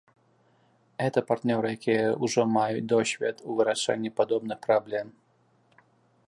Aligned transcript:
Гэта 1.01 1.19
партнёры, 1.29 1.67
якія 1.77 2.05
ўжо 2.23 2.41
маюць 2.55 2.87
досвед 2.95 3.35
у 3.49 3.59
вырашэнні 3.61 4.11
падобных 4.21 4.57
праблем. 4.67 5.07